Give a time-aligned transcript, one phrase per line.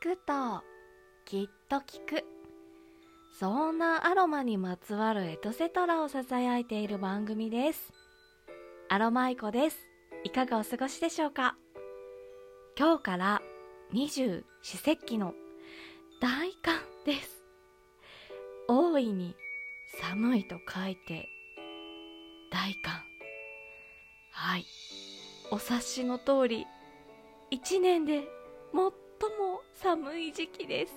[0.00, 0.62] くと
[1.26, 2.24] きっと効く。
[3.38, 7.92] そんなアロマにまつわるエトセトラをささやいている番組です。
[8.88, 9.78] アロマイコです。
[10.24, 11.54] いかがお過ごしでしょうか？
[12.78, 13.42] 今日から
[13.92, 15.34] 二十四節気の
[16.22, 17.44] 大寒です。
[18.68, 19.36] 大いに
[20.00, 21.28] 寒いと書いて
[22.50, 22.94] 大寒。
[24.32, 24.64] はい。
[25.50, 26.66] お察しの通り
[27.50, 28.22] 一年で
[28.72, 28.92] 最も
[29.82, 30.92] 寒い時期です。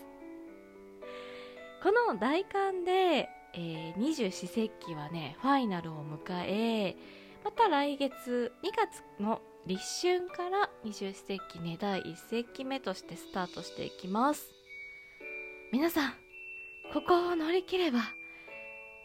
[1.82, 6.96] この大寒で、えー、二十四節気はねファイナルを迎え
[7.44, 14.52] また来月2月の立春から二十四節気ね第1節気目としてスタートしていきます。
[15.72, 16.14] 皆さん
[16.94, 18.00] ここを乗り切れば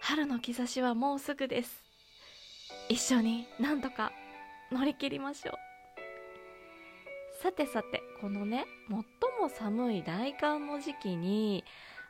[0.00, 1.84] 春の兆しはもうすぐです。
[2.89, 4.12] 一緒になんとか
[4.72, 5.67] 乗り切りましょう。
[7.41, 8.97] さてさてこのね最
[9.41, 11.62] も寒い大寒の時期に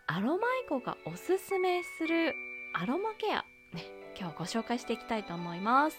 [0.06, 2.34] アロマイコがおすすめする
[2.72, 3.84] アロマケアね
[4.18, 5.98] 今日ご紹介していきたいと思います。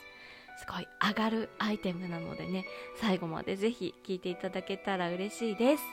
[0.57, 2.65] すごい上がるアイテムなのでね
[2.99, 5.83] 最後までぜひ聞いていただけたら嬉しいです。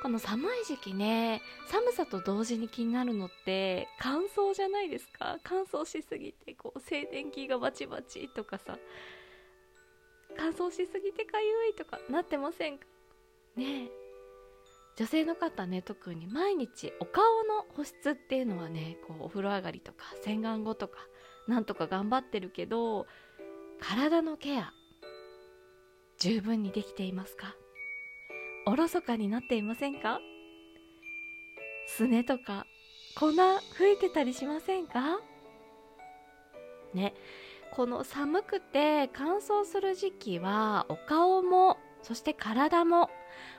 [0.00, 5.38] この寒い時期ね寒さと同時に気になるのって乾燥じゃないですか。
[5.42, 8.78] 乾燥しすぎてこう静電気がバチバチとかさ
[10.36, 12.86] 乾燥しすぎてかゆいとかなってませんか？
[13.56, 13.88] ね
[14.96, 20.98] 女性の方ね特に毎日お顔の保湿っていうのはねこうお風呂上がりとか洗顔後とか
[21.48, 23.06] なんとか頑張ってるけど
[23.80, 24.72] 体のケア
[26.18, 27.56] 十分にできていますか？
[28.66, 30.20] おろそかになっていませんか？
[31.88, 32.66] すねとか
[33.18, 33.32] 粉
[33.76, 35.20] 吹いてたりしませんか？
[36.94, 37.14] ね。
[37.74, 43.08] この寒くて乾燥する時期はお顔もそして体も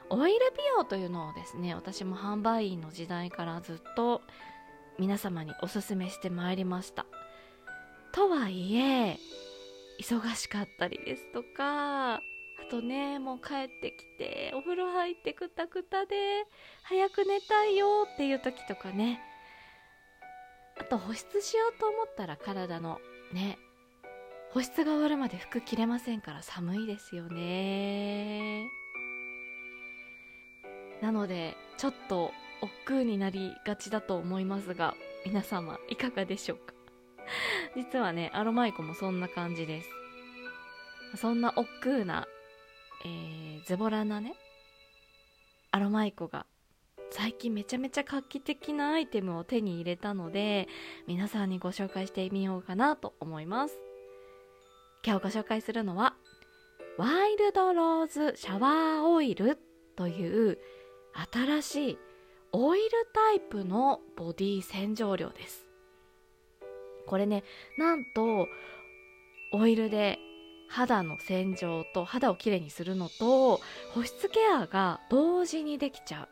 [0.09, 4.21] オイル美容というのをですね私も販売員の時代からずっと
[4.99, 7.07] 皆様におすすめしてまいりました。
[8.11, 9.17] とはいえ
[9.99, 12.21] 忙しかったりですとかあ
[12.69, 16.45] とねもう帰ってきてお風呂入ってくたくたで
[16.83, 19.19] 早く寝たいよっていう時とかね
[20.79, 22.99] あと保湿しようと思ったら体の
[23.33, 23.57] ね
[24.53, 28.67] 保湿が終わるまで服着れませんから寒いですよね。
[31.01, 32.31] なのでちょっと
[32.61, 36.73] 億劫になりがちだと思いますが皆様いかがでしょうか？
[37.75, 39.89] 実はねアロマイコもそんな感じです。
[41.17, 41.67] そんな億
[41.99, 42.27] 劫な
[43.05, 44.33] えー、ズボラなね
[45.71, 46.45] アロマイコが
[47.11, 50.67] 最近めちゃめちゃ画期的なアイテムを手に入れたので
[51.05, 53.92] 皆さんにご紹介してみようかなと思います。
[55.05, 56.15] 今日ご紹介するのは
[56.97, 59.57] ワイルドローズシャワーオイル
[59.97, 60.59] という
[61.31, 61.97] 新しい
[62.53, 65.67] オイルタイプのボディ洗浄料です。
[67.05, 67.43] これね
[67.77, 68.47] なんと
[69.51, 70.19] オイルで
[70.69, 73.59] 肌の洗浄と肌をきれいにするのと
[73.93, 76.29] 保湿ケアが同時にできちゃう。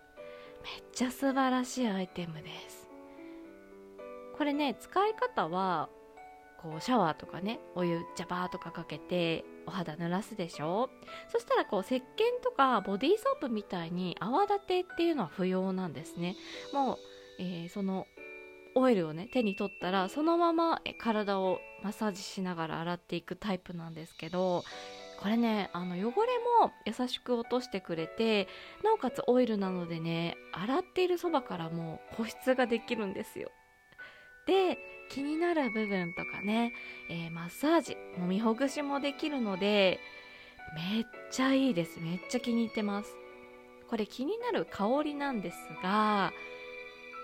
[0.63, 2.87] めっちゃ素晴らしいアイテムです。
[4.37, 5.89] これね使い方は
[6.61, 10.89] こうシャワーとかねお湯ジャバーとかかけてお肌濡らすでしょ？
[11.31, 12.01] そしたらこう石鹸
[12.43, 16.35] とかボディーソープみたいに泡立てっていうのは不要なんですね。
[16.73, 16.97] もう、
[17.39, 18.05] えー、その
[18.75, 24.63] オイルをね手に取ったらそのまま体をマッサージしながら洗っていくタイプなんですけど
[25.19, 28.47] これねあの汚れも優しく落としてくれて
[28.83, 33.51] なおかつオイルなのでね洗っているそばからもう保湿ができるんですよ。
[34.47, 34.77] で
[35.11, 36.73] 気になる部分とかね、
[37.09, 39.99] えー、マッサージもみほぐしもできるので
[40.93, 41.99] めっちゃいいです。
[41.99, 43.13] めっちゃ気に入ってます。
[43.89, 46.31] これ気になる香りなんですが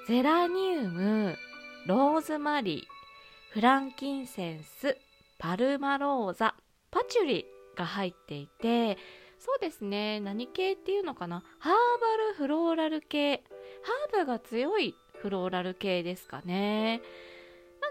[0.08, 1.38] ゼラニウム
[1.86, 4.98] ローズマリーフランキンセンス
[5.40, 6.56] パルマローザ
[6.92, 7.46] パチュリ
[7.78, 8.98] が入っていて
[9.40, 10.20] そうですね。
[10.20, 11.44] 何系っていうのかな？
[11.60, 13.44] ハーバルフローラル系。
[14.12, 17.02] ハーブが強いフローラル系ですかね。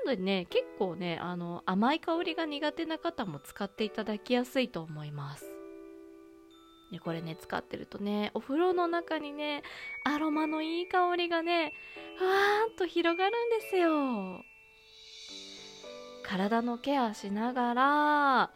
[0.07, 5.45] でね結構ねあの甘い香りが苦手な方も使っていただきやすいと思います。
[6.93, 9.63] でこれね使ってるとねお風呂の中にね
[10.05, 11.73] アロマのいい香りがね
[12.17, 14.45] ふわーんと広がるんですよ。
[16.23, 18.51] 体のケアしながら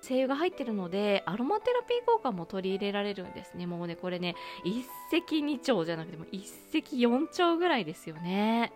[0.00, 3.66] 精油が入ってるのでアロマテラピー効果も取り入れられるんですね。
[3.66, 8.72] もうねこれね一石二鳥じゃなくても一石四鳥ぐらいですよね。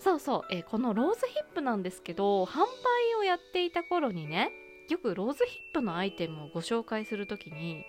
[0.00, 4.50] そうそう、えー、このローズヒップなんですけど販売をやっていた頃にね
[4.88, 7.84] よくローズヒップのアイテムをご紹介する時に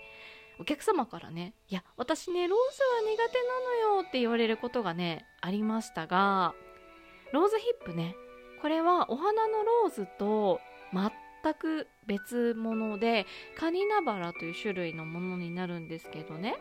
[0.59, 6.53] お客様からね「いや私ねローズは苦手なのよ」って言われることがねありましたが
[7.31, 8.15] ローズヒップね
[8.61, 10.59] これはお花のローズと
[10.93, 13.25] 全く別物で
[13.57, 16.55] カニナバラという種類のものになるんですけどね。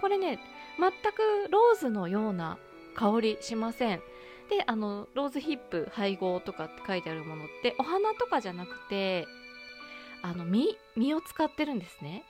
[0.00, 0.38] これね
[0.78, 2.58] 全くローズのような
[2.94, 4.02] 香りしません。
[4.48, 9.26] であのローズヒップ配合とかって書いてあるものってお花とかじゃなくて
[10.22, 12.24] あの実実を使ってるんですね。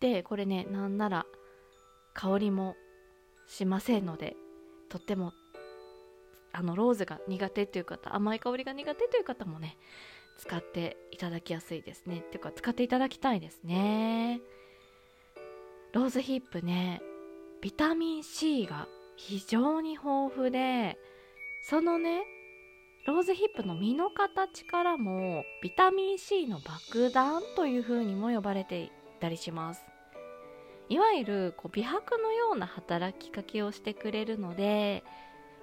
[0.00, 1.26] でこれねなんなら
[2.14, 2.76] 香りも
[3.46, 4.36] しませんので
[4.88, 5.32] とっても
[6.52, 9.76] あのローズが苦手という方甘い香りが苦手という方もね
[10.38, 12.18] 使っていただきやすいですね。
[12.18, 14.40] っていうか使っていただきたいですね。
[15.92, 17.00] ローズヒップね
[17.62, 18.86] ビタミン C が
[19.16, 20.98] 非常に豊富で
[21.62, 22.22] そのね
[23.06, 28.90] ローズヒップの実の形からもビタミン C の爆弾という風にも呼ばれてい
[29.20, 29.82] たりします。
[30.88, 35.02] いわゆるこう美白のような働きかけをしてくれるので、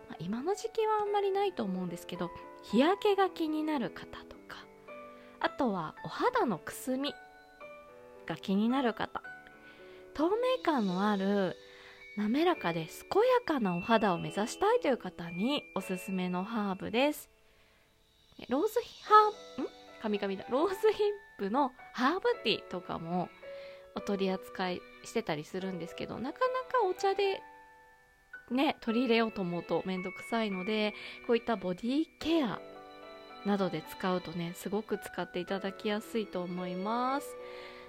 [0.10, 2.30] まあ、今の時期はあんまりないと思うんですけど
[2.64, 4.66] 日焼けが気になる方とか
[5.40, 7.14] あとはお肌のくすみ
[8.26, 9.22] が気になる方
[10.14, 11.56] 透明感のある
[12.15, 17.27] 滑らかで健やかなお肌を目指したいという方におすすめのハーブです。
[18.50, 19.63] ローズヒハーブ？
[19.63, 19.68] ん？
[20.01, 20.45] 神々だ。
[20.51, 21.07] ローズヒッ
[21.39, 23.30] プのハーブティーとかも
[23.95, 27.42] お取り扱いしてたりするんですけどなかなかお茶で
[28.51, 30.94] ね取り入れようと思うとめんどくさいので
[31.25, 32.60] こういったボディケア
[33.45, 37.36] などで使うとねすごく使っていただきやすいと思います。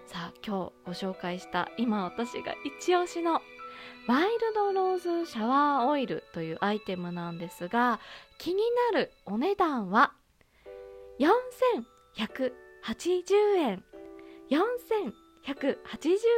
[0.07, 3.41] さあ今日ご紹介した今私が一押しの
[4.07, 8.01] ワイルドローズシャワーオイルというアイテムなんですが
[8.39, 8.63] 気に
[8.93, 10.13] なるお値段は
[11.19, 11.85] 4180
[13.57, 13.85] 円。
[14.51, 15.45] 4180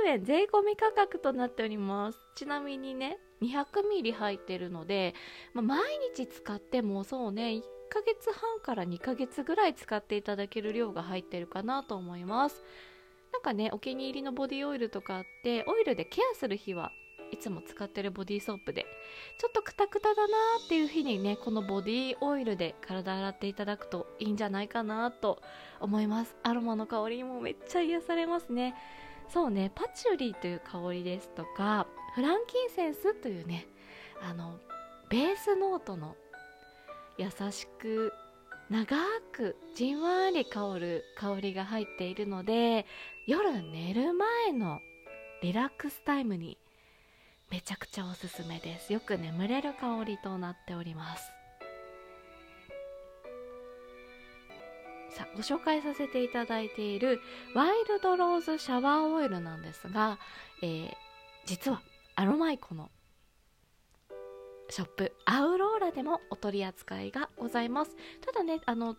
[0.06, 2.18] 円税込み価格となっております。
[2.36, 5.14] ちなみにね200ミリ入ってるので、
[5.54, 5.80] まあ、毎
[6.14, 12.62] 日使ってもそうね1ヶ月半から2ヶ月ぐらい使っていただける量が入ってるかなと思います。
[13.32, 16.90] なんかねお気に入りのボディオイルとかあってオイルでケアする日は
[17.32, 18.86] いつも使ってるボディーソープで
[19.38, 20.34] ちょっとクタクタだな
[20.64, 25.40] っていう日にねこのボディオイルで体洗っていただくといいんじゃないかなと
[25.80, 26.36] 思います。
[26.42, 28.74] アロマの香りもめっちゃ癒されますね。
[29.28, 33.66] そうねパチュリーという香りですとかフランキンセンスというね
[34.22, 34.58] あの
[35.10, 36.16] ベースノートの
[37.18, 38.12] 優しく
[38.70, 38.96] 長
[39.32, 42.86] くじんわり香る香りが入っているので
[43.26, 44.80] 夜寝る前の
[45.42, 46.58] リラックスタイムに
[47.50, 48.92] めちゃくちゃおすすめです。
[48.92, 51.32] よく眠れる香りとなっております。
[55.10, 57.20] さあご紹介させていただいている
[57.54, 60.18] ワイルドローズシャワーオイルなんですが、
[60.62, 60.90] えー、
[61.46, 61.80] 実は
[62.16, 62.90] アロマイコの
[64.68, 67.96] ショップアウローラでもお取り扱いがございます。
[68.20, 68.96] ただねあの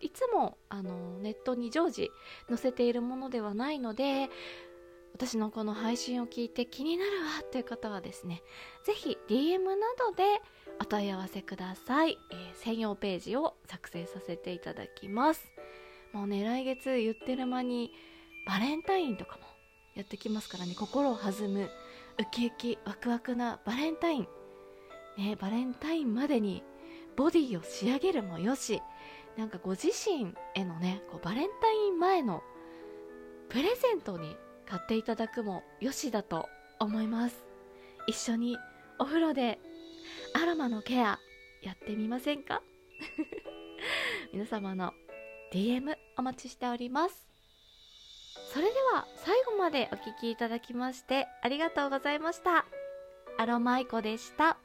[0.00, 2.10] いつもあのネットに常時
[2.48, 4.28] 載せているものではないので
[5.16, 8.42] 私のこの配信を聞いて気になるわという方はですね
[8.84, 10.24] 是非 DM などで
[10.78, 15.50] お問い合わせください、えー、専用ページを作成させていただきます。
[16.12, 17.92] もうね来月言ってる間に
[18.46, 19.44] バレンタインとかも
[19.94, 20.74] やってきますからね。
[20.78, 21.68] 心を弾むウ
[22.30, 24.28] キウキワクワクなバレンタイン。
[25.16, 26.62] ねバレンタインまでに
[27.16, 28.82] ボディを仕上げるもよし
[29.38, 32.42] なんかご自身へのねこうバレンタイン前の
[33.48, 34.36] プレゼントに
[34.68, 36.48] 買っていただくもよしだと
[36.80, 37.44] 思います。
[38.06, 38.56] 一緒に
[38.98, 39.58] お風呂で
[40.34, 41.18] アロマのケア
[41.62, 42.62] やってみませんか？
[44.32, 44.92] 皆様の
[45.52, 47.26] DM お待ちしております。
[48.52, 52.66] それでは最後までお聴きいただきましてありがとうございました。
[53.38, 54.56] アロマイコでした。